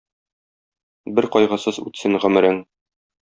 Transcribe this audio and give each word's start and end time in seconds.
Бер 1.19 1.27
кайгысыз 1.35 1.79
үтсен 1.91 2.17
гомерең. 2.25 2.59